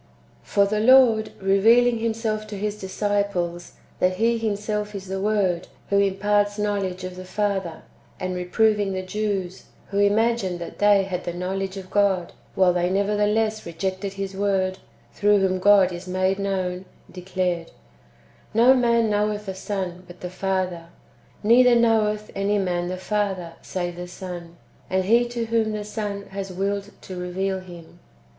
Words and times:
1. 0.01 0.07
For 0.41 0.65
the 0.65 0.79
Lord, 0.79 1.31
revealing 1.39 1.99
Himself 1.99 2.47
to 2.47 2.57
His 2.57 2.79
disciples, 2.81 3.73
that 3.99 4.15
He 4.15 4.39
Himself 4.39 4.95
is 4.95 5.05
the 5.05 5.21
Word, 5.21 5.67
who 5.91 5.99
imparts 5.99 6.57
knowledge 6.57 7.03
of 7.03 7.15
the 7.15 7.23
Father, 7.23 7.83
and 8.19 8.33
reproving 8.33 8.93
the 8.93 9.03
Jews, 9.03 9.65
who 9.89 9.99
imagined 9.99 10.57
that 10.57 10.79
they 10.79 11.03
had 11.03 11.23
[the 11.23 11.33
knowledge 11.33 11.77
of] 11.77 11.91
God, 11.91 12.33
while 12.55 12.73
they 12.73 12.89
nevertheless 12.89 13.63
rejected 13.63 14.13
His 14.13 14.33
Word, 14.35 14.79
through 15.13 15.37
whom 15.37 15.59
God 15.59 15.91
is 15.93 16.07
made 16.07 16.39
known, 16.39 16.85
declared, 17.11 17.69
"No 18.55 18.73
man 18.73 19.07
knoweth 19.07 19.45
the 19.45 19.53
Son, 19.53 20.03
but 20.07 20.21
the 20.21 20.31
Father; 20.31 20.85
neither 21.43 21.75
knoweth 21.75 22.31
any 22.33 22.57
man 22.57 22.87
the 22.87 22.97
Father, 22.97 23.53
save 23.61 23.97
the 23.97 24.07
Son, 24.07 24.57
and 24.89 25.05
he 25.05 25.27
to 25.29 25.45
whom 25.45 25.73
the 25.73 25.85
Son 25.85 26.23
has 26.31 26.51
willed 26.51 26.89
to 27.03 27.15
reveal 27.19 27.59
[Him]." 27.59 27.99